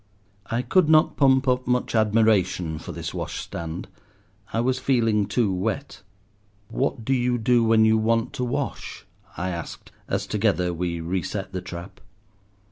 [0.47, 3.87] I could not pump up much admiration for this washstand;
[4.51, 6.01] I was feeling too wet.
[6.69, 9.05] "What do you do when you want to wash?"
[9.37, 12.01] I asked, as together we reset the trap.